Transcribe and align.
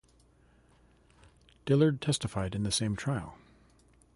Dillard 1.67 2.01
testified 2.01 2.55
in 2.55 2.63
the 2.63 2.71
same 2.71 2.95
trial. 2.95 3.37